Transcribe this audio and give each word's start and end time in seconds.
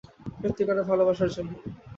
সত্যিকারের 0.39 0.87
ভালবাসার 0.89 1.29
জন্য। 1.35 1.51